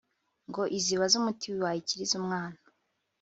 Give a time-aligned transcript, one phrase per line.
[0.49, 2.59] ngo izibaze umuti wayikiriza umwana